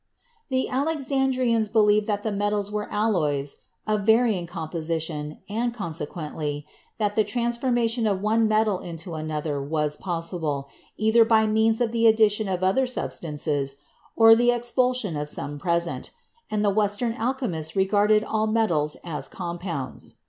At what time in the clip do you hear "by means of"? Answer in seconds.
11.23-11.91